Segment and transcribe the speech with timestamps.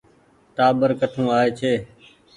[0.55, 1.73] ٽآٻر ڪٺون آئي ڇي۔